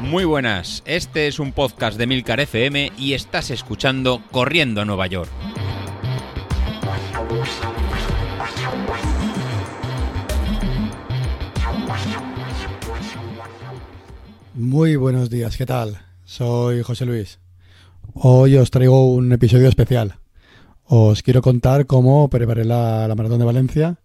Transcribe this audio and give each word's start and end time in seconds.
Muy 0.00 0.24
buenas, 0.24 0.82
este 0.86 1.26
es 1.26 1.38
un 1.38 1.52
podcast 1.52 1.98
de 1.98 2.06
Milcar 2.06 2.40
FM 2.40 2.92
y 2.96 3.14
estás 3.14 3.50
escuchando 3.50 4.22
Corriendo 4.30 4.80
a 4.80 4.84
Nueva 4.84 5.06
York. 5.08 5.30
Muy 14.54 14.96
buenos 14.96 15.28
días, 15.28 15.56
¿qué 15.56 15.66
tal? 15.66 16.00
Soy 16.24 16.82
José 16.82 17.04
Luis. 17.04 17.40
Hoy 18.14 18.56
os 18.56 18.70
traigo 18.70 19.12
un 19.12 19.30
episodio 19.32 19.68
especial. 19.68 20.16
Os 20.84 21.22
quiero 21.22 21.42
contar 21.42 21.84
cómo 21.84 22.30
preparé 22.30 22.64
la, 22.64 23.12
maratón 23.14 23.38
de 23.38 23.44
Valencia 23.44 23.98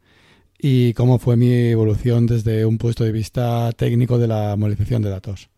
y 0.64 0.94
cómo 0.94 1.18
fue 1.18 1.38
mi 1.38 1.52
evolución 1.52 2.28
desde 2.28 2.66
un 2.68 2.78
puesto 2.78 3.04
de 3.04 3.12
vista 3.12 3.72
técnico 3.72 4.20
de 4.20 4.28
la 4.28 4.56
movilización 4.56 5.02
de 5.02 5.10
datos. 5.10 5.50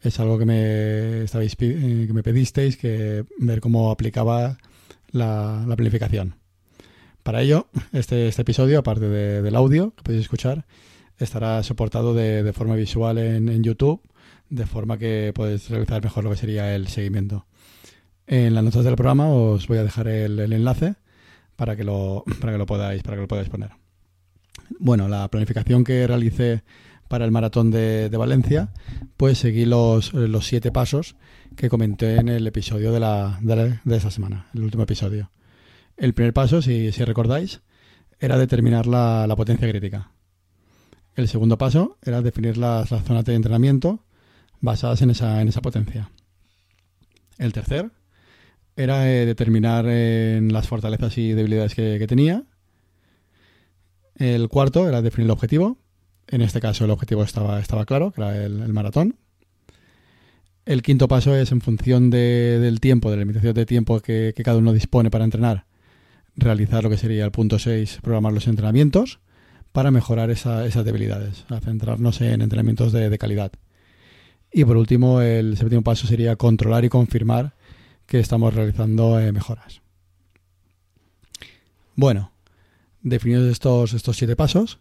Es 0.00 0.20
algo 0.20 0.38
que 0.38 0.46
me, 0.46 1.24
estabais, 1.24 1.56
eh, 1.58 2.04
que 2.06 2.12
me 2.12 2.22
pedisteis, 2.22 2.76
que 2.76 3.24
ver 3.38 3.60
cómo 3.60 3.90
aplicaba 3.90 4.56
la, 5.10 5.64
planificación. 5.76 6.36
Para 7.24 7.42
ello, 7.42 7.66
este, 7.92 8.28
este 8.28 8.42
episodio, 8.42 8.78
aparte 8.78 9.08
del 9.08 9.56
audio 9.56 9.94
que 9.96 10.02
podéis 10.04 10.22
escuchar, 10.22 10.64
estará 11.18 11.60
soportado 11.64 12.14
de, 12.14 12.52
forma 12.52 12.76
visual 12.76 13.18
en, 13.18 13.64
YouTube, 13.64 14.00
de 14.48 14.64
forma 14.64 14.96
que 14.96 15.32
podéis 15.34 15.68
realizar 15.68 16.04
mejor 16.04 16.22
lo 16.22 16.30
que 16.30 16.36
sería 16.36 16.74
el 16.76 16.86
seguimiento. 16.86 17.46
En 18.28 18.54
las 18.54 18.62
notas 18.62 18.84
del 18.84 18.94
programa 18.94 19.28
os 19.28 19.66
voy 19.66 19.78
a 19.78 19.82
dejar 19.82 20.06
el, 20.06 20.38
enlace 20.38 20.94
para 21.56 21.74
que, 21.74 21.82
lo, 21.82 22.24
para, 22.40 22.52
que 22.52 22.58
lo 22.58 22.66
podáis, 22.66 23.02
para 23.02 23.16
que 23.16 23.22
lo 23.22 23.28
podáis 23.28 23.48
poner. 23.48 23.79
Bueno, 24.78 25.08
la 25.08 25.28
planificación 25.28 25.84
que 25.84 26.06
realicé 26.06 26.62
para 27.08 27.24
el 27.24 27.32
maratón 27.32 27.70
de, 27.70 28.08
Valencia, 28.16 28.72
pues 29.16 29.38
seguí 29.38 29.64
los, 29.64 30.12
los, 30.12 30.46
siete 30.46 30.70
pasos 30.70 31.16
que 31.56 31.68
comenté 31.68 32.16
en 32.16 32.28
el 32.28 32.46
episodio 32.46 32.92
de, 32.92 33.00
la, 33.00 33.38
de, 33.42 33.96
esa 33.96 34.10
semana, 34.10 34.46
el 34.54 34.62
último 34.62 34.84
episodio. 34.84 35.30
El 35.96 36.14
primer 36.14 36.32
paso, 36.32 36.62
si, 36.62 36.90
recordáis, 36.90 37.62
era 38.20 38.38
determinar 38.38 38.86
la, 38.86 39.32
potencia 39.36 39.68
crítica. 39.68 40.12
El 41.16 41.28
segundo 41.28 41.58
paso 41.58 41.98
era 42.02 42.22
definir 42.22 42.56
las, 42.56 42.88
zonas 42.88 43.24
de 43.24 43.34
entrenamiento 43.34 44.04
basadas 44.60 45.02
en 45.02 45.10
esa, 45.10 45.42
en 45.42 45.48
esa 45.48 45.62
potencia. 45.62 46.10
El 47.38 47.52
tercer 47.52 47.90
era 48.76 49.10
eh, 49.10 49.26
determinar 49.26 49.86
en 49.86 50.52
las 50.52 50.68
fortalezas 50.68 51.16
y 51.18 51.32
debilidades 51.32 51.74
que, 51.74 52.06
tenía. 52.06 52.44
El 54.20 54.50
cuarto 54.50 54.86
era 54.86 55.00
definir 55.00 55.28
el 55.28 55.30
objetivo. 55.30 55.78
En 56.28 56.42
este 56.42 56.60
caso 56.60 56.84
el 56.84 56.90
objetivo 56.90 57.24
estaba, 57.24 57.62
claro, 57.86 58.12
que 58.12 58.20
era 58.20 58.44
el, 58.44 58.70
maratón. 58.70 59.16
El 60.66 60.82
quinto 60.82 61.08
paso 61.08 61.34
es 61.34 61.52
en 61.52 61.62
función 61.62 62.10
del 62.10 62.80
tiempo, 62.80 63.10
de 63.10 63.16
la 63.16 63.20
limitación 63.22 63.54
de 63.54 63.64
tiempo 63.64 63.98
que, 64.00 64.34
cada 64.44 64.58
uno 64.58 64.74
dispone 64.74 65.10
para 65.10 65.24
entrenar, 65.24 65.64
realizar 66.36 66.84
lo 66.84 66.90
que 66.90 66.98
sería 66.98 67.24
el 67.24 67.30
punto 67.30 67.58
6, 67.58 68.00
programar 68.02 68.34
los 68.34 68.46
entrenamientos 68.46 69.20
para 69.72 69.90
mejorar 69.90 70.30
esas 70.30 70.84
debilidades, 70.84 71.46
centrarnos 71.64 72.20
en 72.20 72.42
entrenamientos 72.42 72.92
de, 72.92 73.16
calidad. 73.16 73.52
Y 74.52 74.66
por 74.66 74.76
último, 74.76 75.22
el 75.22 75.56
séptimo 75.56 75.80
paso 75.80 76.06
sería 76.06 76.36
controlar 76.36 76.84
y 76.84 76.90
confirmar 76.90 77.54
que 78.04 78.20
estamos 78.20 78.52
realizando 78.52 79.18
eh, 79.18 79.32
mejoras. 79.32 79.80
Bueno, 81.96 82.32
definidos 83.02 83.50
estos, 83.50 83.92
estos 83.92 84.16
siete 84.16 84.36
pasos 84.36 84.78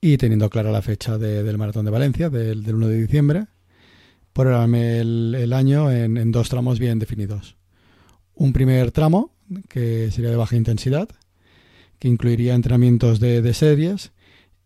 y 0.00 0.16
teniendo 0.16 0.48
clara 0.50 0.72
la 0.72 0.82
fecha 0.82 1.18
del 1.18 1.58
Maratón 1.58 1.84
de 1.84 1.90
Valencia, 1.90 2.30
del, 2.30 2.74
1 2.74 2.88
de 2.88 3.00
diciembre, 3.00 3.46
programé 4.32 5.00
el, 5.00 5.52
año 5.52 5.90
en, 5.90 6.16
en 6.16 6.32
dos 6.32 6.48
tramos 6.48 6.78
bien 6.78 6.98
definidos. 6.98 7.56
Un 8.34 8.52
primer 8.52 8.92
tramo, 8.92 9.32
que 9.68 10.10
sería 10.10 10.30
de 10.30 10.36
baja 10.36 10.56
intensidad, 10.56 11.08
que 12.00 12.08
incluiría 12.08 12.54
entrenamientos 12.54 13.20
de, 13.20 13.54
series 13.54 14.12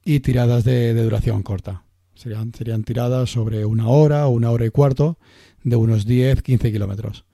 y 0.04 0.20
tiradas 0.20 0.64
de, 0.64 0.94
duración 0.94 1.42
corta. 1.42 1.82
Serían, 2.14 2.54
serían 2.54 2.84
tiradas 2.84 3.30
sobre 3.30 3.66
una 3.66 3.88
hora 3.88 4.28
o 4.28 4.30
una 4.30 4.50
hora 4.52 4.64
y 4.64 4.70
cuarto 4.70 5.18
de 5.64 5.76
unos 5.76 6.06
10-15 6.06 6.70
kilómetros 6.70 7.24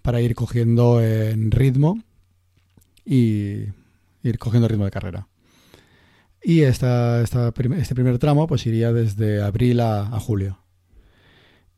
para 0.00 0.22
ir 0.22 0.34
cogiendo 0.34 1.02
en 1.02 1.50
ritmo 1.50 2.02
y 3.04 3.66
ir 4.22 4.38
cogiendo 4.38 4.68
ritmo 4.68 4.84
de 4.84 4.90
carrera. 4.90 5.28
Y 6.42 6.62
esta, 6.62 7.22
este 7.22 7.94
primer 7.94 8.18
tramo 8.18 8.46
pues 8.46 8.66
iría 8.66 8.92
desde 8.92 9.42
abril 9.42 9.80
a, 9.80 10.18
julio. 10.20 10.58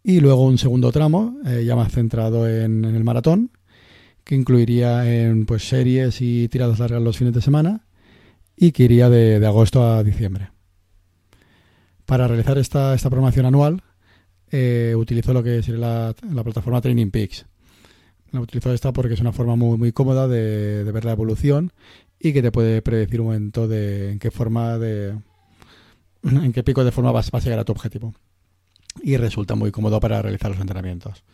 Y 0.05 0.21
luego 0.21 0.47
un 0.47 0.59
segundo 0.59 0.93
tramo, 0.93 1.39
eh, 1.47 1.65
ya 1.65 1.77
más 1.77 1.93
centrado 1.93 2.49
en, 2.49 2.85
el 2.85 3.05
maratón, 3.05 3.51
que 4.25 4.35
incluiría 4.35 5.13
en 5.13 5.47
pues, 5.47 5.69
series 5.69 6.21
y 6.21 6.49
tiradas 6.49 6.79
largas 6.79 7.03
los 7.03 7.19
fines 7.19 7.35
de 7.35 7.43
semana 7.43 7.87
y 8.57 8.73
que 8.73 8.85
iría 8.85 9.09
de, 9.09 9.45
agosto 9.45 9.85
a 9.85 10.05
diciembre. 10.05 10.51
Para 12.07 12.29
realizar 12.29 12.59
esta, 12.59 12.95
esta 12.95 13.11
programación 13.11 13.47
anual 13.47 13.83
eh, 14.51 14.95
utilizo 14.97 15.33
lo 15.33 15.43
que 15.43 15.63
sería 15.63 15.81
la, 15.81 16.15
la, 16.31 16.45
plataforma 16.45 16.81
Training 16.81 17.11
Peaks. 17.11 17.47
La 18.33 18.41
utilizo 18.41 18.73
esta 18.73 18.93
porque 18.93 19.15
es 19.15 19.21
una 19.21 19.33
forma 19.33 19.57
muy, 19.57 19.79
muy 19.79 19.93
cómoda 19.93 20.29
de, 20.29 20.85
ver 20.93 21.05
la 21.05 21.13
evolución 21.13 21.73
y 22.23 22.33
que 22.33 22.43
te 22.43 22.53
puede 22.53 22.83
predecir 22.83 23.21
un 23.21 23.29
momento 23.29 23.67
de 23.67 24.13
en 24.13 24.19
qué 24.19 24.31
forma 24.31 24.79
de 24.79 25.19
en 26.23 26.53
qué 26.53 26.63
pico 26.63 26.85
de 26.85 26.93
forma 26.93 27.11
vas, 27.11 27.33
a 27.33 27.39
llegar 27.41 27.59
a 27.59 27.65
tu 27.65 27.73
objetivo. 27.73 28.15
Y 29.03 29.17
resulta 29.17 29.55
muy 29.55 29.73
cómodo 29.73 29.99
para 30.01 30.23
realizar 30.23 30.51
los 30.51 30.61
entrenamientos 30.61 31.25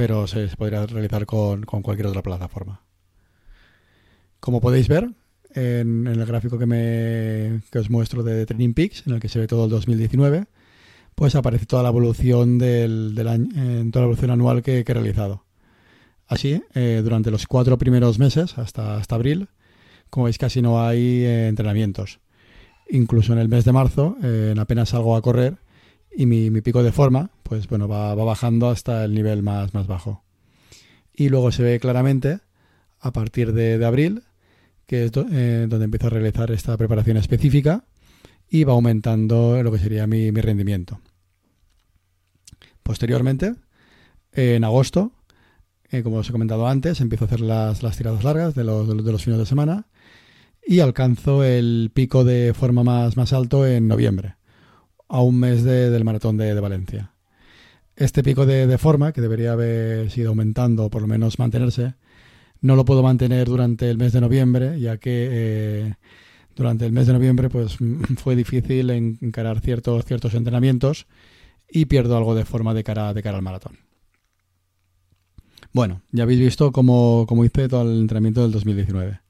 pero 0.00 0.26
se 0.26 0.48
podría 0.56 0.86
realizar 0.86 1.26
con, 1.26 1.62
cualquier 1.64 2.06
otra 2.06 2.22
plataforma. 2.22 2.80
Como 4.40 4.62
podéis 4.62 4.88
ver 4.88 5.10
en, 5.54 6.06
el 6.06 6.24
gráfico 6.24 6.58
que, 6.58 6.64
me, 6.64 7.60
os 7.78 7.90
muestro 7.90 8.22
de 8.22 8.46
Training 8.46 8.72
Peaks, 8.72 9.06
en 9.06 9.12
el 9.12 9.20
que 9.20 9.28
se 9.28 9.38
ve 9.38 9.46
todo 9.46 9.64
el 9.64 9.70
2019, 9.70 10.46
pues 11.14 11.34
aparece 11.34 11.66
toda 11.66 11.82
la 11.82 11.90
evolución 11.90 12.56
del, 12.56 13.14
año, 13.28 13.48
toda 13.90 14.02
la 14.02 14.06
evolución 14.06 14.30
anual 14.30 14.62
que, 14.62 14.78
he 14.78 14.84
realizado. 14.84 15.44
Así, 16.26 16.62
eh, 16.74 17.02
durante 17.04 17.30
los 17.30 17.46
cuatro 17.46 17.76
primeros 17.76 18.18
meses, 18.18 18.56
hasta, 18.56 18.96
hasta 18.96 19.16
abril, 19.16 19.48
como 20.10 20.24
veis 20.24 20.38
casi 20.38 20.60
no 20.60 20.84
hay 20.84 21.24
eh, 21.24 21.48
entrenamientos. 21.48 22.20
Incluso 22.90 23.32
en 23.32 23.38
el 23.38 23.48
mes 23.48 23.64
de 23.64 23.72
marzo, 23.72 24.16
eh, 24.22 24.54
apenas 24.58 24.90
salgo 24.90 25.16
a 25.16 25.22
correr 25.22 25.56
y 26.14 26.26
mi, 26.26 26.50
pico 26.60 26.82
de 26.82 26.92
forma, 26.92 27.30
pues 27.44 27.68
bueno, 27.68 27.86
va, 27.86 28.14
bajando 28.14 28.68
hasta 28.68 29.04
el 29.04 29.14
nivel 29.14 29.42
más, 29.42 29.72
más 29.74 29.86
bajo. 29.86 30.24
Y 31.14 31.28
luego 31.28 31.52
se 31.52 31.62
ve 31.62 31.78
claramente, 31.78 32.40
a 32.98 33.12
partir 33.12 33.52
de, 33.52 33.84
abril, 33.84 34.24
que 34.86 35.04
es 35.04 35.12
eh, 35.16 35.66
donde 35.68 35.84
empiezo 35.84 36.08
a 36.08 36.10
realizar 36.10 36.50
esta 36.50 36.76
preparación 36.76 37.16
específica 37.16 37.84
y 38.48 38.64
va 38.64 38.72
aumentando 38.72 39.62
lo 39.62 39.70
que 39.70 39.78
sería 39.78 40.06
mi, 40.06 40.30
rendimiento. 40.32 41.00
Posteriormente, 42.82 43.54
en 44.32 44.64
agosto, 44.64 45.12
eh, 45.90 46.02
como 46.02 46.18
os 46.18 46.28
he 46.28 46.32
comentado 46.32 46.68
antes, 46.68 47.00
empiezo 47.00 47.24
a 47.24 47.26
hacer 47.26 47.40
las, 47.40 47.80
tiradas 47.96 48.24
largas 48.24 48.54
de 48.54 48.64
los, 48.64 49.24
fines 49.24 49.38
de 49.38 49.46
semana 49.46 49.86
y 50.66 50.80
alcanzo 50.80 51.42
el 51.42 51.90
pico 51.92 52.24
de 52.24 52.54
forma 52.54 52.84
más, 52.84 53.16
más 53.16 53.32
alto 53.32 53.66
en 53.66 53.88
noviembre 53.88 54.36
a 55.10 55.22
un 55.22 55.40
mes 55.40 55.64
del 55.64 56.04
maratón 56.04 56.36
de, 56.36 56.58
Valencia. 56.60 57.12
Este 57.96 58.22
pico 58.22 58.46
de, 58.46 58.78
forma, 58.78 59.12
que 59.12 59.20
debería 59.20 59.52
haber 59.52 60.10
sido 60.10 60.28
aumentando 60.30 60.84
o 60.84 60.90
por 60.90 61.02
lo 61.02 61.08
menos 61.08 61.38
mantenerse, 61.38 61.94
no 62.60 62.76
lo 62.76 62.84
puedo 62.84 63.02
mantener 63.02 63.48
durante 63.48 63.90
el 63.90 63.98
mes 63.98 64.12
de 64.12 64.20
noviembre, 64.20 64.78
ya 64.78 64.98
que 64.98 65.28
eh, 65.30 65.94
durante 66.54 66.86
el 66.86 66.92
mes 66.92 67.08
de 67.08 67.12
noviembre 67.14 67.50
pues, 67.50 67.76
fue 68.18 68.36
difícil 68.36 68.90
encarar 68.90 69.60
ciertos, 69.60 70.04
ciertos 70.04 70.34
entrenamientos 70.34 71.08
y 71.68 71.86
pierdo 71.86 72.16
algo 72.16 72.36
de 72.36 72.44
forma 72.44 72.72
de 72.72 72.84
cara, 72.84 73.12
de 73.12 73.22
cara 73.22 73.36
al 73.36 73.42
maratón. 73.42 73.89
Bueno, 75.72 76.02
ya 76.10 76.24
habéis 76.24 76.40
visto 76.40 76.72
cómo, 76.72 77.26
cómo 77.28 77.44
hice 77.44 77.68
todo 77.68 77.82
el 77.82 78.00
entrenamiento 78.00 78.42
del 78.42 78.50
2019. 78.50 79.20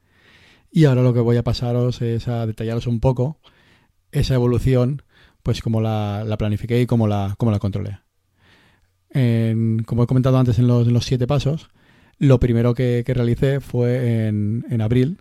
Y 0.73 0.85
ahora 0.85 1.03
lo 1.03 1.13
que 1.13 1.21
voy 1.21 1.37
a 1.37 1.45
pasaros 1.45 2.01
es 2.01 2.29
a 2.29 2.47
detallaros 2.47 2.87
un 2.87 3.01
poco 3.01 3.41
esa 4.13 4.35
evolución 4.35 5.03
pues 5.43 5.63
como 5.63 5.81
la, 5.81 6.25
la 6.27 6.37
planifiqué 6.37 6.81
y 6.81 6.87
cómo 6.87 7.07
la, 7.09 7.35
cómo 7.39 7.51
la 7.51 7.59
controlé. 7.59 7.99
como 9.13 10.03
he 10.03 10.07
comentado 10.07 10.39
antes 10.39 10.59
en 10.59 10.67
los, 10.67 10.87
los 10.87 11.05
siete 11.05 11.27
pasos, 11.27 11.71
lo 12.19 12.39
primero 12.39 12.75
que, 12.75 13.03
que 13.05 13.15
realicé 13.15 13.61
fue 13.61 14.27
en, 14.27 14.65
en, 14.71 14.81
abril 14.81 15.19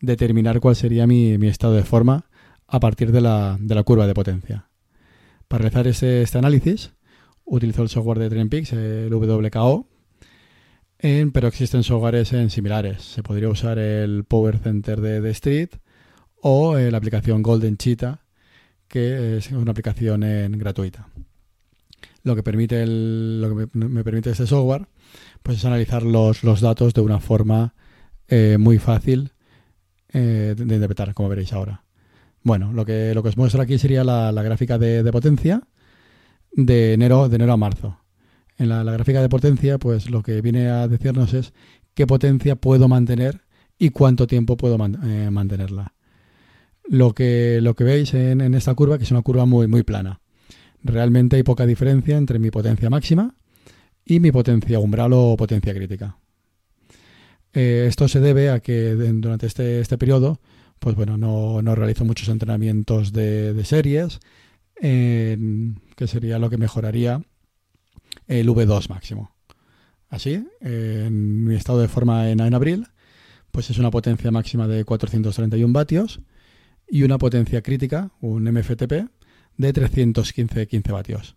determinar 0.00 0.60
cuál 0.60 0.76
sería 0.76 1.06
mi, 1.06 1.36
mi, 1.38 1.48
estado 1.48 1.74
de 1.74 1.84
forma 1.84 2.24
a 2.66 2.80
partir 2.80 3.12
de 3.12 3.20
la, 3.20 3.58
de 3.60 3.74
la 3.74 3.82
curva 3.82 4.06
de 4.06 4.14
potencia. 4.14 4.70
Para 5.48 5.62
realizar 5.62 5.86
ese, 5.86 6.22
este 6.22 6.38
análisis, 6.38 6.92
utilizo 7.44 7.82
el 7.82 7.90
software 7.90 8.18
de 8.18 8.30
TrainPix, 8.30 8.72
el 8.72 9.12
WKO, 9.12 9.86
pero 11.32 11.48
existen 11.48 11.82
softwares 11.82 12.32
en 12.32 12.50
similares. 12.50 13.02
Se 13.02 13.22
podría 13.22 13.48
usar 13.48 13.78
el 13.78 14.24
Power 14.24 14.58
Center 14.58 15.00
de, 15.00 15.20
de 15.20 15.30
Street 15.30 15.70
o 16.42 16.76
eh, 16.76 16.90
la 16.90 16.98
aplicación 16.98 17.42
Golden 17.42 17.76
Cheetah 17.76 18.20
que 18.90 19.36
es 19.36 19.50
una 19.52 19.70
aplicación 19.70 20.20
gratuita. 20.58 21.08
Lo 22.24 22.34
que 22.34 22.42
permite 22.42 22.84
lo 22.86 23.48
que 23.48 23.68
me, 23.72 24.04
permite 24.04 24.30
este 24.30 24.46
software 24.46 24.88
pues 25.42 25.58
es 25.58 25.64
analizar 25.64 26.02
los, 26.02 26.42
datos 26.60 26.92
de 26.92 27.00
una 27.00 27.20
forma 27.20 27.72
eh, 28.28 28.56
muy 28.58 28.78
fácil 28.78 29.30
eh, 30.12 30.54
de, 30.56 30.74
interpretar, 30.74 31.14
como 31.14 31.28
veréis 31.28 31.52
ahora. 31.52 31.84
Bueno, 32.42 32.72
lo 32.72 32.84
que, 32.84 33.16
os 33.16 33.36
muestro 33.36 33.62
aquí 33.62 33.78
sería 33.78 34.02
la, 34.02 34.42
gráfica 34.42 34.76
de, 34.76 35.08
potencia 35.12 35.62
de 36.50 36.94
enero 36.94 37.24
a 37.24 37.56
marzo. 37.56 37.96
En 38.60 38.68
la, 38.68 38.84
gráfica 38.84 39.22
de 39.22 39.30
potencia, 39.30 39.78
pues 39.78 40.10
lo 40.10 40.22
que 40.22 40.42
viene 40.42 40.68
a 40.68 40.86
decirnos 40.86 41.32
es 41.32 41.54
qué 41.94 42.06
potencia 42.06 42.56
puedo 42.56 42.88
mantener 42.88 43.40
y 43.78 43.88
cuánto 43.88 44.26
tiempo 44.26 44.58
puedo 44.58 44.76
eh, 45.02 45.30
mantenerla. 45.30 45.94
Lo 46.84 47.14
que, 47.14 47.60
lo 47.62 47.74
que 47.74 47.84
veis 47.84 48.12
en, 48.12 48.54
esta 48.54 48.74
curva, 48.74 48.98
que 48.98 49.04
es 49.04 49.10
una 49.12 49.22
curva 49.22 49.46
muy, 49.46 49.66
muy 49.66 49.82
plana. 49.82 50.20
Realmente 50.82 51.36
hay 51.36 51.42
poca 51.42 51.64
diferencia 51.64 52.18
entre 52.18 52.38
mi 52.38 52.50
potencia 52.50 52.90
máxima 52.90 53.34
y 54.04 54.20
mi 54.20 54.30
potencia 54.30 54.78
umbral 54.78 55.14
o 55.14 55.38
potencia 55.38 55.72
crítica. 55.72 56.18
Eh, 57.54 57.86
esto 57.88 58.08
se 58.08 58.20
debe 58.20 58.50
a 58.50 58.60
que 58.60 58.94
durante 58.94 59.46
este, 59.46 59.80
este 59.80 59.96
periodo, 59.96 60.38
pues 60.78 60.96
bueno, 60.96 61.16
no, 61.16 61.62
no 61.62 61.74
realizo 61.74 62.04
muchos 62.04 62.28
entrenamientos 62.28 63.14
de, 63.14 63.58
series, 63.64 64.20
que 64.74 66.06
sería 66.06 66.38
lo 66.38 66.50
que 66.50 66.58
mejoraría 66.58 67.22
el 68.26 68.48
V2 68.48 68.88
máximo. 68.88 69.34
Así, 70.08 70.44
en 70.60 71.44
mi 71.44 71.54
estado 71.54 71.80
de 71.80 71.88
forma 71.88 72.30
en, 72.30 72.40
en 72.40 72.54
abril, 72.54 72.88
pues 73.50 73.70
es 73.70 73.78
una 73.78 73.90
potencia 73.90 74.30
máxima 74.30 74.66
de 74.66 74.84
431 74.84 75.72
vatios 75.72 76.20
y 76.88 77.04
una 77.04 77.18
potencia 77.18 77.62
crítica, 77.62 78.10
un 78.20 78.44
MFTP, 78.44 79.08
de 79.56 79.72
315 79.72 80.66
15 80.66 80.92
vatios 80.92 81.36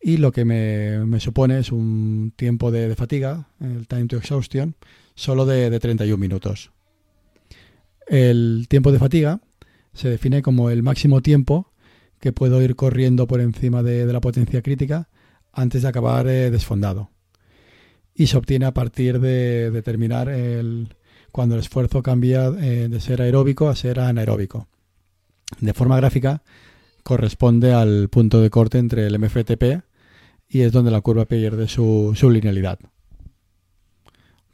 y 0.00 0.18
lo 0.18 0.32
que 0.32 0.44
me, 0.44 1.20
supone 1.20 1.58
es 1.58 1.72
un 1.72 2.32
tiempo 2.36 2.70
de, 2.70 2.94
fatiga, 2.94 3.48
el 3.60 3.86
time 3.88 4.06
to 4.06 4.16
exhaustion, 4.16 4.76
solo 5.14 5.44
de, 5.46 5.78
31 5.78 6.16
minutos. 6.18 6.70
El 8.06 8.66
tiempo 8.68 8.92
de 8.92 8.98
fatiga 8.98 9.40
se 9.92 10.08
define 10.08 10.42
como 10.42 10.70
el 10.70 10.82
máximo 10.82 11.20
tiempo 11.20 11.72
que 12.20 12.32
puedo 12.32 12.62
ir 12.62 12.76
corriendo 12.76 13.26
por 13.26 13.40
encima 13.40 13.82
de, 13.82 14.06
la 14.06 14.20
potencia 14.20 14.62
crítica 14.62 15.08
antes 15.52 15.82
de 15.82 15.88
acabar 15.88 16.26
eh, 16.26 16.50
desfondado. 16.50 17.10
Y 18.14 18.26
se 18.26 18.36
obtiene 18.36 18.66
a 18.66 18.74
partir 18.74 19.20
de, 19.20 19.70
determinar 19.70 20.28
el, 20.28 20.94
cuando 21.32 21.54
el 21.54 21.60
esfuerzo 21.60 22.02
cambia 22.02 22.48
eh, 22.48 22.88
de 22.88 23.00
ser 23.00 23.22
aeróbico 23.22 23.68
a 23.68 23.76
ser 23.76 24.00
anaeróbico. 24.00 24.68
De 25.60 25.72
forma 25.72 25.96
gráfica, 25.96 26.42
corresponde 27.02 27.72
al 27.72 28.08
punto 28.08 28.40
de 28.40 28.50
corte 28.50 28.78
entre 28.78 29.06
el 29.06 29.18
MFTP 29.18 29.82
y 30.48 30.60
es 30.60 30.72
donde 30.72 30.90
la 30.90 31.00
curva 31.00 31.26
pierde 31.26 31.68
su, 31.68 32.14
linealidad. 32.30 32.78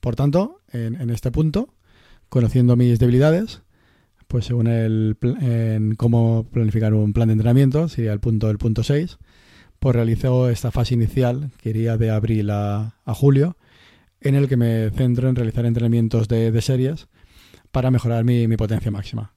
Por 0.00 0.16
tanto, 0.16 0.60
en, 0.72 1.10
este 1.10 1.30
punto, 1.30 1.74
conociendo 2.28 2.76
mis 2.76 2.98
debilidades, 2.98 3.62
pues 4.26 4.44
según 4.44 4.66
el 4.66 5.16
en 5.40 5.94
cómo 5.94 6.46
planificar 6.52 6.94
un 6.94 7.12
plan 7.12 7.28
de 7.28 7.32
entrenamiento, 7.32 7.88
sería 7.88 8.12
el 8.12 8.20
punto 8.20 8.48
del 8.48 8.58
punto 8.58 8.82
6, 8.82 9.18
pues 9.84 9.96
realizo 9.96 10.48
esta 10.48 10.70
fase 10.70 10.94
inicial, 10.94 11.50
que 11.58 11.68
iría 11.68 11.98
de 11.98 12.10
abril 12.10 12.48
a, 12.48 12.94
julio, 13.08 13.58
en 14.22 14.34
el 14.34 14.48
que 14.48 14.56
me 14.56 14.88
centro 14.88 15.28
en 15.28 15.36
realizar 15.36 15.66
entrenamientos 15.66 16.26
de, 16.26 16.58
series 16.62 17.06
para 17.70 17.90
mejorar 17.90 18.24
mi, 18.24 18.48
potencia 18.56 18.90
máxima. 18.90 19.34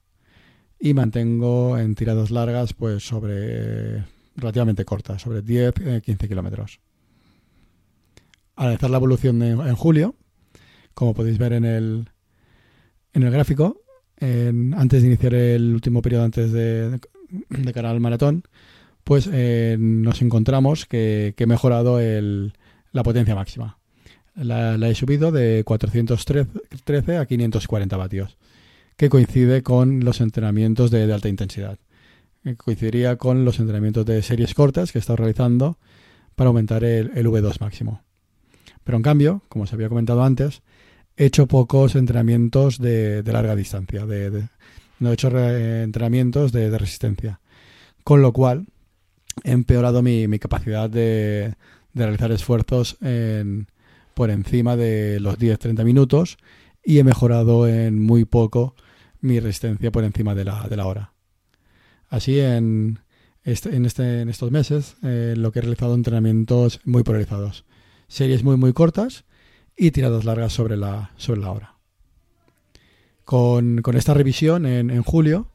Y 0.80 0.94
mantengo 0.94 1.76
en 1.76 1.94
tiradas 1.94 2.30
largas 2.30 2.72
pues 2.72 3.06
sobre 3.06 4.04
relativamente 4.36 4.86
corta, 4.86 5.18
sobre 5.18 5.44
10-15 5.44 6.24
eh, 6.24 6.28
kilómetros. 6.28 6.80
Al 8.56 8.68
analizar 8.68 8.88
la 8.88 8.96
evolución 8.96 9.42
en 9.42 9.76
julio, 9.76 10.14
como 10.94 11.12
podéis 11.12 11.36
ver 11.36 11.52
en 11.52 11.66
el, 11.66 12.08
en 13.12 13.22
el 13.22 13.30
gráfico, 13.30 13.82
antes 14.18 15.02
de 15.02 15.08
iniciar 15.08 15.34
el 15.34 15.74
último 15.74 16.00
periodo 16.00 16.24
antes 16.24 16.52
de, 16.52 16.98
de 17.50 17.72
cara 17.74 17.90
al 17.90 18.00
maratón, 18.00 18.44
pues 19.08 19.26
eh, 19.32 19.78
nos 19.80 20.20
encontramos 20.20 20.84
que, 20.84 21.32
he 21.34 21.46
mejorado 21.46 21.98
la 21.98 23.02
potencia 23.02 23.34
máxima. 23.34 23.78
La, 24.34 24.74
he 24.86 24.94
subido 24.94 25.32
de 25.32 25.64
413 25.64 27.16
a 27.16 27.24
540 27.24 27.96
vatios, 27.96 28.36
que 28.98 29.08
coincide 29.08 29.62
con 29.62 30.04
los 30.04 30.20
entrenamientos 30.20 30.90
de 30.90 31.10
alta 31.10 31.30
intensidad 31.30 31.78
coincidiría 32.56 33.16
con 33.16 33.46
los 33.46 33.58
entrenamientos 33.60 34.04
de 34.04 34.22
series 34.22 34.52
cortas 34.52 34.92
que 34.92 34.98
he 34.98 35.00
estado 35.00 35.16
realizando 35.16 35.78
para 36.34 36.48
aumentar 36.48 36.84
el, 36.84 37.10
V2 37.10 37.60
máximo. 37.60 38.02
Pero 38.84 38.96
en 38.96 39.02
cambio, 39.02 39.42
como 39.48 39.64
os 39.64 39.72
había 39.72 39.88
comentado 39.88 40.22
antes, 40.22 40.60
he 41.16 41.24
hecho 41.24 41.46
pocos 41.46 41.96
entrenamientos 41.96 42.78
de, 42.78 43.22
larga 43.24 43.56
distancia, 43.56 44.04
no 45.00 45.10
he 45.10 45.14
hecho 45.14 45.28
entrenamientos 45.38 46.52
de, 46.52 46.76
resistencia, 46.76 47.40
con 48.04 48.20
lo 48.20 48.34
cual 48.34 48.66
he 49.44 49.52
empeorado 49.52 50.02
mi, 50.02 50.38
capacidad 50.38 50.88
de, 50.90 51.54
realizar 51.94 52.32
esfuerzos 52.32 52.98
por 54.14 54.30
encima 54.30 54.76
de 54.76 55.20
los 55.20 55.38
10-30 55.38 55.84
minutos 55.84 56.38
y 56.84 56.98
he 56.98 57.04
mejorado 57.04 57.66
en 57.68 58.00
muy 58.00 58.24
poco 58.24 58.74
mi 59.20 59.40
resistencia 59.40 59.90
por 59.90 60.04
encima 60.04 60.34
de 60.34 60.44
la 60.44 60.86
hora. 60.86 61.12
Así, 62.08 62.40
en, 62.40 63.00
este, 63.44 63.76
este, 63.76 64.28
estos 64.28 64.50
meses, 64.50 64.96
eh, 65.02 65.34
lo 65.36 65.52
que 65.52 65.58
he 65.58 65.62
realizado 65.62 65.94
entrenamientos 65.94 66.80
muy 66.84 67.02
polarizados. 67.02 67.64
Series 68.08 68.42
muy, 68.42 68.56
muy 68.56 68.72
cortas 68.72 69.24
y 69.76 69.90
tiradas 69.90 70.24
largas 70.24 70.52
sobre 70.52 70.76
la, 70.76 71.12
sobre 71.16 71.40
la 71.40 71.52
hora. 71.52 71.74
Con, 73.24 73.82
esta 73.94 74.14
revisión 74.14 74.64
en, 74.64 75.02
julio, 75.02 75.50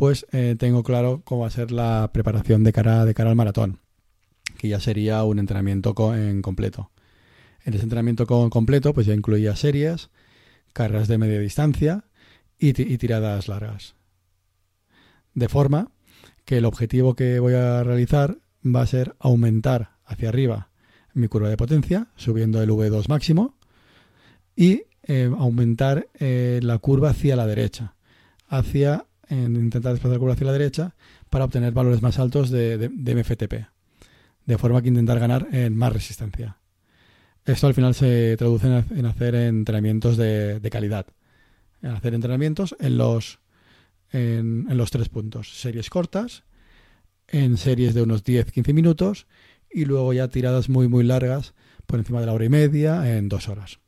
pues 0.00 0.24
eh, 0.32 0.56
tengo 0.58 0.82
claro 0.82 1.20
cómo 1.26 1.42
va 1.42 1.48
a 1.48 1.50
ser 1.50 1.72
la 1.72 2.08
preparación 2.10 2.64
de 2.64 2.72
cara, 2.72 3.04
de 3.04 3.12
cara 3.12 3.28
al 3.28 3.36
maratón, 3.36 3.80
que 4.56 4.66
ya 4.66 4.80
sería 4.80 5.22
un 5.24 5.38
entrenamiento 5.38 5.94
en 6.14 6.40
completo. 6.40 6.90
En 7.66 7.74
ese 7.74 7.82
entrenamiento 7.82 8.26
completo, 8.26 8.94
pues 8.94 9.06
ya 9.06 9.12
incluía 9.12 9.54
series, 9.56 10.08
carreras 10.72 11.06
de 11.06 11.18
media 11.18 11.38
distancia 11.38 12.04
y 12.58 12.72
tiradas 12.72 13.46
largas. 13.48 13.94
De 15.34 15.50
forma 15.50 15.90
que 16.46 16.56
el 16.56 16.64
objetivo 16.64 17.14
que 17.14 17.38
voy 17.38 17.52
a 17.52 17.84
realizar 17.84 18.38
va 18.64 18.80
a 18.80 18.86
ser 18.86 19.16
aumentar 19.18 19.98
hacia 20.06 20.30
arriba 20.30 20.70
mi 21.12 21.28
curva 21.28 21.50
de 21.50 21.58
potencia, 21.58 22.08
subiendo 22.16 22.62
el 22.62 22.70
V2 22.70 23.06
máximo, 23.08 23.54
y 24.56 24.84
eh, 25.02 25.30
aumentar 25.38 26.08
eh, 26.18 26.60
la 26.62 26.78
curva 26.78 27.10
hacia 27.10 27.36
la 27.36 27.46
derecha, 27.46 27.96
hacia 28.48 29.04
intentar 29.30 29.92
desplazar 29.92 30.16
la 30.16 30.18
curva 30.18 30.34
hacia 30.34 30.46
la 30.46 30.52
derecha 30.52 30.94
para 31.28 31.44
obtener 31.44 31.72
valores 31.72 32.02
más 32.02 32.18
altos 32.18 32.50
de, 32.50 32.88
MFTP, 32.88 33.66
de 34.46 34.58
forma 34.58 34.82
que 34.82 34.88
intentar 34.88 35.18
ganar 35.18 35.48
en 35.52 35.76
más 35.76 35.92
resistencia. 35.92 36.58
Esto 37.44 37.66
al 37.66 37.74
final 37.74 37.94
se 37.94 38.36
traduce 38.36 38.66
en, 38.66 39.06
hacer 39.06 39.34
entrenamientos 39.34 40.16
de, 40.16 40.60
de 40.60 40.70
calidad, 40.70 41.06
en 41.82 41.90
hacer 41.90 42.14
entrenamientos 42.14 42.76
en 42.80 42.98
los 42.98 43.40
en, 44.12 44.76
los 44.76 44.90
tres 44.90 45.08
puntos. 45.08 45.60
Series 45.60 45.90
cortas, 45.90 46.44
en 47.28 47.56
series 47.56 47.94
de 47.94 48.02
unos 48.02 48.24
10-15 48.24 48.74
minutos 48.74 49.26
y 49.70 49.84
luego 49.84 50.12
ya 50.12 50.28
tiradas 50.28 50.68
muy 50.68 50.88
muy 50.88 51.04
largas 51.04 51.54
por 51.86 51.98
encima 51.98 52.20
de 52.20 52.26
la 52.26 52.32
hora 52.32 52.44
y 52.44 52.48
media 52.48 53.16
en 53.16 53.28
dos 53.28 53.48
horas. 53.48 53.78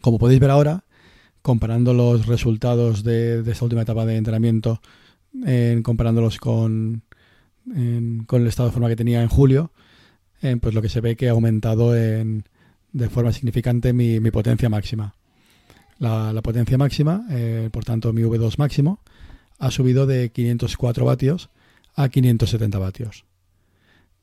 Como 0.00 0.18
podéis 0.18 0.40
ver 0.40 0.50
ahora, 0.50 0.84
comparando 1.42 1.92
los 1.92 2.26
resultados 2.26 3.02
de, 3.02 3.42
esta 3.46 3.64
última 3.64 3.82
etapa 3.82 4.06
de 4.06 4.16
entrenamiento, 4.16 4.80
en, 5.44 5.82
comparándolos 5.82 6.38
con, 6.38 7.02
con 8.26 8.42
el 8.42 8.48
estado 8.48 8.68
de 8.68 8.72
forma 8.72 8.88
que 8.88 8.96
tenía 8.96 9.22
en 9.22 9.28
julio, 9.28 9.72
pues 10.60 10.74
lo 10.74 10.82
que 10.82 10.88
se 10.88 11.00
ve 11.00 11.16
que 11.16 11.28
ha 11.28 11.32
aumentado 11.32 11.96
en, 11.96 12.44
de 12.92 13.08
forma 13.08 13.32
significante 13.32 13.92
mi 13.92 14.30
potencia 14.30 14.68
máxima 14.68 15.14
la, 16.02 16.42
potencia 16.42 16.76
máxima, 16.76 17.24
eh, 17.30 17.68
por 17.72 17.84
tanto 17.84 18.12
mi 18.12 18.22
V2 18.22 18.58
máximo, 18.58 19.00
ha 19.58 19.70
subido 19.70 20.06
de 20.06 20.30
504 20.30 21.04
vatios 21.04 21.50
a 21.94 22.08
570 22.08 22.78
vatios. 22.78 23.24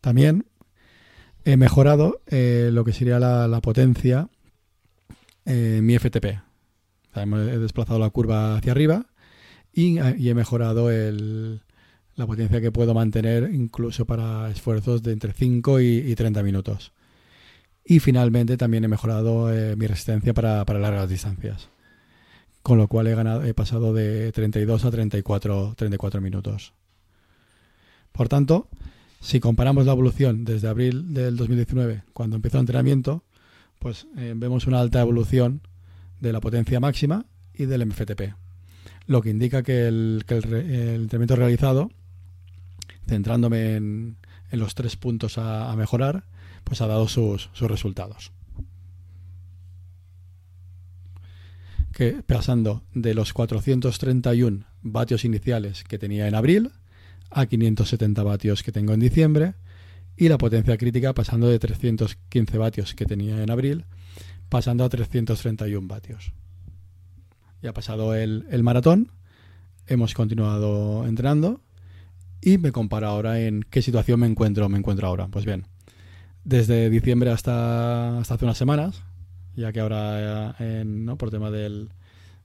También 0.02 0.46
he 1.46 1.56
mejorado 1.56 2.22
eh, 2.28 2.70
lo 2.74 2.84
que 2.84 2.94
sería 2.94 3.20
la, 3.20 3.62
potencia 3.62 4.28
en 5.46 5.86
mi 5.86 5.98
FTP. 5.98 6.49
He 7.16 7.58
desplazado 7.58 8.00
la 8.00 8.10
curva 8.10 8.58
hacia 8.58 8.72
arriba 8.72 9.06
y, 9.74 9.98
he 9.98 10.34
mejorado 10.34 10.90
la 10.90 12.28
potencia 12.28 12.62
que 12.62 12.72
puedo 12.72 12.94
mantener 12.94 13.50
incluso 13.54 14.06
para 14.06 14.50
esfuerzos 14.50 15.04
de 15.04 15.14
entre 15.14 15.34
5 15.34 15.80
y, 15.80 16.16
30 16.16 16.44
minutos. 16.44 16.92
Y 17.86 18.00
finalmente 18.00 18.58
también 18.58 18.84
he 18.84 18.88
mejorado 18.88 19.52
eh, 19.52 19.76
mi 19.76 19.88
resistencia 19.88 20.34
para, 20.34 20.64
largas 20.66 21.10
distancias. 21.10 21.70
con 22.62 22.78
lo 22.78 22.88
cual 22.88 23.08
he, 23.08 23.16
ganado, 23.16 23.44
he 23.46 23.54
pasado 23.54 23.94
de 23.94 24.32
32 24.32 24.86
a 24.86 24.92
34, 24.92 25.74
34 25.76 26.22
minutos. 26.22 26.74
Por 28.12 28.28
tanto, 28.28 28.68
si 29.22 29.40
comparamos 29.40 29.86
la 29.86 29.94
evolución 29.94 30.46
desde 30.46 30.68
abril 30.68 31.14
del 31.14 31.36
2019, 31.38 32.04
cuando 32.14 32.36
empezó 32.36 32.58
el 32.58 32.62
entrenamiento, 32.62 33.24
pues 33.80 34.08
eh, 34.18 34.34
vemos 34.36 34.68
una 34.68 34.80
alta 34.80 35.02
evolución 35.02 35.62
de 36.20 36.34
la 36.34 36.42
potencia 36.42 36.80
máxima 36.80 37.26
y 37.54 37.66
del 37.66 37.86
MFTP, 37.86 38.34
lo 39.08 39.22
que 39.22 39.30
indica 39.30 39.64
que 39.64 39.88
el, 39.88 40.24
entrenamiento 40.28 41.36
realizado, 41.36 41.92
centrándome 43.08 43.76
en, 43.76 44.18
los 44.52 44.76
tres 44.76 44.96
puntos 44.96 45.38
a, 45.38 45.76
mejorar, 45.76 46.26
pues 46.64 46.82
ha 46.82 46.88
dado 46.88 47.08
sus, 47.08 47.50
sus 47.54 47.70
resultados. 47.70 48.32
que 52.00 52.24
pasando 52.24 52.84
de 52.94 53.14
los 53.14 53.34
431 53.34 54.66
vatios 54.84 55.26
iniciales 55.26 55.84
que 55.84 56.00
tenía 56.00 56.30
en 56.30 56.36
abril 56.36 56.72
a 57.30 57.46
570 57.46 58.24
vatios 58.24 58.64
que 58.64 58.72
tengo 58.72 58.94
en 58.94 59.02
diciembre 59.02 59.56
y 60.16 60.30
la 60.30 60.38
potencia 60.38 60.78
crítica 60.78 61.14
pasando 61.14 61.48
de 61.48 61.60
315 61.60 62.58
vatios 62.58 62.96
que 62.96 63.06
tenía 63.06 63.44
en 63.44 63.52
abril 63.52 63.86
pasando 64.50 64.84
a 64.84 64.90
331 64.90 65.88
vatios. 65.88 66.34
Ya 67.62 67.72
ha 67.72 67.74
pasado 67.74 68.16
el, 68.16 68.64
maratón, 68.64 69.12
hemos 69.88 70.14
continuado 70.14 71.06
entrenando 71.06 71.62
y 72.42 72.58
me 72.58 72.72
comparo 72.72 73.08
ahora 73.08 73.42
en 73.42 73.64
qué 73.70 73.82
situación 73.82 74.22
me 74.22 74.28
encuentro, 74.28 74.68
me 74.70 74.78
encuentro 74.78 75.08
ahora. 75.08 75.28
Pues 75.28 75.46
bien, 75.46 75.66
desde 76.44 76.90
diciembre 76.90 77.32
hasta, 77.32 78.20
hace 78.20 78.46
unas 78.46 78.58
semanas, 78.58 79.04
ya 79.56 79.72
que 79.72 79.82
ahora 79.82 80.56
¿no? 80.86 81.18
por 81.18 81.32
tema 81.32 81.52
del, 81.52 81.90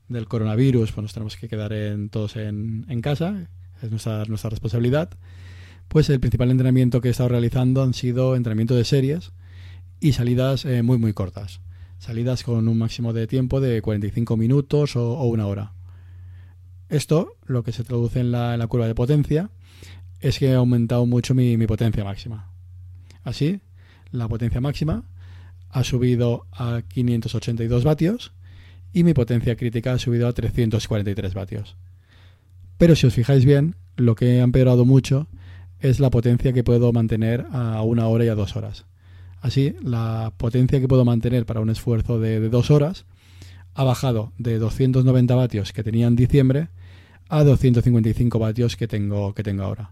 del, 0.09 0.27
coronavirus 0.27 0.93
pues 0.93 1.03
nos 1.03 1.13
tenemos 1.13 1.37
que 1.37 1.49
quedar 1.49 1.73
en, 1.73 2.09
todos 2.09 2.37
en, 2.37 3.01
casa, 3.03 3.49
es 3.83 3.91
nuestra, 3.91 4.25
nuestra 4.25 4.51
responsabilidad, 4.51 5.11
pues 5.87 6.11
el 6.11 6.19
principal 6.19 6.51
entrenamiento 6.51 7.01
que 7.01 7.09
he 7.09 7.11
estado 7.13 7.29
realizando 7.29 7.85
han 7.85 7.95
sido 7.95 8.35
entrenamiento 8.35 8.75
de 8.75 8.85
series 8.85 9.33
y 10.01 10.13
salidas 10.13 10.65
eh, 10.65 10.83
muy 10.83 10.99
muy 10.99 11.13
cortas. 11.13 11.61
Salidas 11.99 12.45
con 12.45 12.69
un 12.69 12.79
máximo 12.79 13.13
de 13.13 13.27
tiempo 13.27 13.61
de 13.61 13.81
45 13.81 14.37
minutos 14.37 14.97
o, 14.97 15.23
una 15.25 15.47
hora. 15.47 15.73
Esto, 16.89 17.37
lo 17.47 17.63
que 17.63 17.73
se 17.73 17.85
traduce 17.85 18.21
en 18.21 18.31
la, 18.31 18.67
curva 18.69 18.87
de 18.87 18.95
potencia, 18.95 19.51
es 20.21 20.39
que 20.39 20.51
he 20.51 20.55
aumentado 20.55 21.07
mucho 21.07 21.35
mi, 21.35 21.57
mi 21.57 21.67
potencia 21.67 22.05
máxima. 22.05 22.51
Así, 23.23 23.61
la 24.11 24.29
potencia 24.29 24.61
máxima 24.61 25.05
ha 25.71 25.83
subido 25.83 26.47
a 26.53 26.83
582 26.87 27.85
vatios 27.85 28.33
y 28.93 29.03
mi 29.03 29.13
potencia 29.13 29.57
crítica 29.57 29.93
ha 29.93 29.99
subido 29.99 30.29
a 30.29 30.33
343 30.33 31.35
vatios. 31.35 31.77
Pero 32.79 32.97
si 32.97 33.07
os 33.07 33.15
fijáis 33.15 33.45
bien, 33.45 33.77
lo 33.97 34.15
que 34.15 34.41
ha 34.41 34.45
empeorado 34.45 34.85
mucho 34.85 35.29
es 35.81 36.01
la 36.01 36.11
potencia 36.11 36.53
que 36.53 36.65
puedo 36.65 36.93
mantener 36.93 37.47
a 37.53 37.83
una 37.83 38.07
hora 38.07 38.25
y 38.25 38.29
a 38.29 38.35
dos 38.35 38.57
horas. 38.57 38.87
Así, 39.45 39.77
la 39.83 40.33
potencia 40.39 40.81
que 40.81 40.89
puedo 40.89 41.05
mantener 41.05 41.45
para 41.45 41.61
un 41.61 41.69
esfuerzo 41.69 42.19
de, 42.19 42.49
dos 42.49 42.71
horas 42.71 43.05
ha 43.75 43.85
bajado 43.85 44.33
de 44.39 44.59
290 44.59 45.35
vatios 45.35 45.75
que 45.75 45.85
tenía 45.85 46.07
en 46.07 46.17
diciembre 46.17 46.69
a 47.29 47.45
255 47.45 48.39
vatios 48.39 48.75
que 48.75 48.89
tengo, 48.89 49.35
que 49.35 49.43
tengo 49.43 49.65
ahora. 49.65 49.91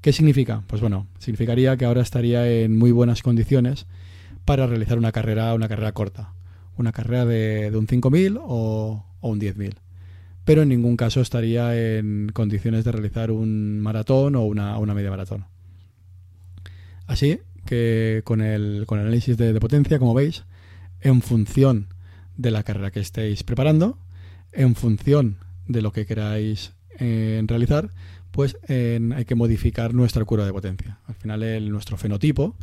¿Qué 0.00 0.12
significa? 0.12 0.62
Pues 0.68 0.80
bueno, 0.80 1.08
significaría 1.18 1.76
que 1.76 1.86
ahora 1.86 2.02
estaría 2.02 2.48
en 2.48 2.78
muy 2.78 2.92
buenas 2.92 3.22
condiciones 3.22 3.86
para 4.44 4.68
realizar 4.68 4.96
una 4.96 5.10
carrera, 5.10 5.52
una 5.54 5.66
carrera 5.66 5.90
corta, 5.90 6.32
una 6.76 6.92
carrera 6.92 7.26
de, 7.26 7.72
un 7.74 7.88
5.000 7.88 8.40
o, 8.40 9.04
un 9.22 9.40
10.000. 9.40 9.74
Pero 10.44 10.62
en 10.62 10.68
ningún 10.68 10.96
caso 10.96 11.20
estaría 11.20 11.76
en 11.98 12.30
condiciones 12.32 12.84
de 12.84 12.92
realizar 12.92 13.32
un 13.32 13.80
maratón 13.80 14.36
o 14.36 14.44
una, 14.44 14.94
media 14.94 15.10
maratón. 15.10 15.46
Así 17.08 17.40
que 17.72 18.20
con 18.24 18.42
el, 18.42 18.84
con 18.86 18.98
el 18.98 19.06
análisis 19.06 19.38
de, 19.38 19.58
potencia, 19.58 19.98
como 19.98 20.12
veis, 20.12 20.44
en 21.00 21.22
función 21.22 21.88
de 22.36 22.50
la 22.50 22.64
carrera 22.64 22.90
que 22.90 23.00
estéis 23.00 23.44
preparando, 23.44 23.96
en 24.52 24.74
función 24.74 25.38
de 25.66 25.80
lo 25.80 25.90
que 25.90 26.04
queráis 26.04 26.74
eh, 26.98 27.42
realizar, 27.46 27.88
pues 28.30 28.58
hay 28.68 29.24
que 29.24 29.34
modificar 29.34 29.94
nuestra 29.94 30.22
curva 30.26 30.44
de 30.44 30.52
potencia. 30.52 30.98
Al 31.06 31.14
final, 31.14 31.70
nuestro 31.70 31.96
fenotipo 31.96 32.56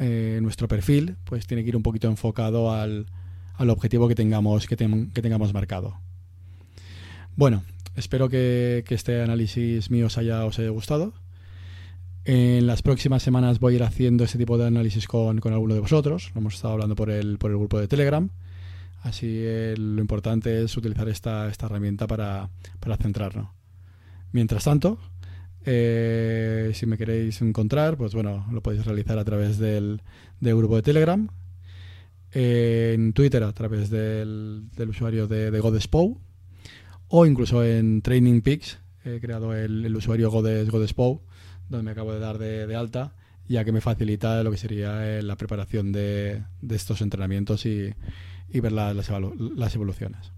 eh, 0.00 0.40
nuestro 0.42 0.66
perfil 0.66 1.14
pues 1.24 1.46
tiene 1.46 1.62
que 1.62 1.68
ir 1.68 1.76
un 1.76 1.84
poquito 1.84 2.08
enfocado 2.08 2.72
al, 2.72 3.06
objetivo 3.56 4.08
que 4.08 4.16
tengamos, 4.16 4.66
que, 4.66 4.76
tengamos 4.76 5.54
marcado. 5.54 5.94
Bueno, 7.36 7.62
espero 7.94 8.28
que, 8.28 8.84
este 8.88 9.22
análisis 9.22 9.92
mío 9.92 10.06
os 10.06 10.18
haya, 10.18 10.44
os 10.44 10.58
haya 10.58 10.70
gustado. 10.70 11.14
En 12.24 12.66
las 12.66 12.82
próximas 12.82 13.22
semanas 13.22 13.60
voy 13.60 13.74
a 13.74 13.76
ir 13.76 13.82
haciendo 13.82 14.24
este 14.24 14.38
tipo 14.38 14.58
de 14.58 14.66
análisis 14.66 15.06
con, 15.06 15.38
con 15.40 15.52
alguno 15.52 15.74
de 15.74 15.80
vosotros. 15.80 16.30
Lo 16.34 16.40
hemos 16.40 16.54
estado 16.54 16.74
hablando 16.74 16.94
por 16.94 17.10
el, 17.10 17.38
por 17.38 17.50
el 17.50 17.56
grupo 17.56 17.80
de 17.80 17.88
Telegram. 17.88 18.28
Así 19.02 19.26
eh, 19.28 19.74
lo 19.78 20.00
importante 20.00 20.62
es 20.62 20.76
utilizar 20.76 21.08
esta, 21.08 21.48
esta 21.48 21.66
herramienta 21.66 22.06
para, 22.06 22.50
para 22.78 22.96
centrarnos. 22.96 23.48
Mientras 24.32 24.64
tanto, 24.64 24.98
eh, 25.64 26.72
si 26.74 26.86
me 26.86 26.98
queréis 26.98 27.40
encontrar, 27.40 27.96
pues 27.96 28.14
bueno, 28.14 28.46
lo 28.52 28.62
podéis 28.62 28.84
realizar 28.84 29.18
a 29.18 29.24
través 29.24 29.58
del, 29.58 30.02
grupo 30.40 30.76
de 30.76 30.82
Telegram, 30.82 31.28
en 32.32 33.12
Twitter 33.14 33.42
a 33.42 33.52
través 33.52 33.90
del, 33.90 34.68
usuario 34.88 35.26
de, 35.26 35.50
de 35.50 35.60
Godespow 35.60 36.20
o 37.08 37.26
incluso 37.26 37.64
en 37.64 38.02
Training 38.02 38.40
Peaks. 38.40 38.78
He 39.04 39.20
creado 39.20 39.54
el, 39.54 39.94
usuario 39.96 40.30
Godes, 40.30 40.70
Godespow, 40.70 41.22
donde 41.70 41.84
me 41.84 41.92
acabo 41.92 42.12
de 42.12 42.20
dar 42.20 42.36
de, 42.36 42.76
alta, 42.76 43.14
ya 43.48 43.64
que 43.64 43.72
me 43.72 43.80
facilita 43.80 44.42
lo 44.42 44.50
que 44.50 44.58
sería 44.58 45.18
eh, 45.18 45.22
la 45.22 45.36
preparación 45.36 45.92
de, 45.92 46.42
estos 46.68 47.00
entrenamientos 47.00 47.64
y, 47.64 47.94
ver 48.52 48.72
las, 48.72 49.74
evoluciones. 49.74 50.32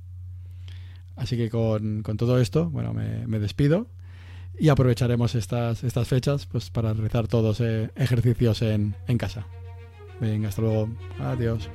Así 1.17 1.37
que 1.37 1.51
con, 1.51 2.03
todo 2.03 2.39
esto, 2.39 2.71
bueno, 2.71 2.95
me 2.95 3.39
despido 3.41 3.89
y 4.59 4.69
aprovecharemos 4.69 5.35
estas, 5.35 5.81
fechas 6.07 6.47
pues, 6.47 6.71
para 6.71 6.93
realizar 6.93 7.27
todos 7.27 7.61
eh, 7.61 7.91
ejercicios 7.97 8.63
en 8.63 8.95
casa. 9.19 9.47
Venga, 10.23 10.49
hasta 10.49 10.63
luego. 10.63 10.89
Adiós. 11.19 11.69